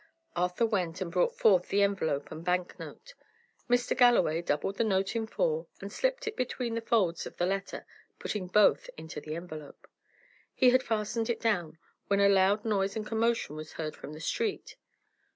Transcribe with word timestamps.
Arthur 0.35 0.65
went, 0.65 0.99
and 0.99 1.11
brought 1.11 1.37
forth 1.37 1.67
the 1.69 1.83
envelope 1.83 2.31
and 2.31 2.43
bank 2.43 2.79
note. 2.79 3.13
Mr. 3.69 3.95
Galloway 3.95 4.41
doubled 4.41 4.77
the 4.77 4.83
note 4.83 5.15
in 5.15 5.27
four 5.27 5.67
and 5.79 5.91
slipped 5.91 6.25
it 6.27 6.35
between 6.35 6.73
the 6.73 6.81
folds 6.81 7.27
of 7.27 7.37
the 7.37 7.45
letter, 7.45 7.85
putting 8.17 8.47
both 8.47 8.89
into 8.97 9.21
the 9.21 9.35
envelope. 9.35 9.87
He 10.55 10.71
had 10.71 10.81
fastened 10.81 11.29
it 11.29 11.39
down, 11.39 11.77
when 12.07 12.19
a 12.19 12.29
loud 12.29 12.65
noise 12.65 12.95
and 12.95 13.05
commotion 13.05 13.55
was 13.55 13.73
heard 13.73 13.95
in 14.03 14.13
the 14.13 14.19
street. 14.19 14.75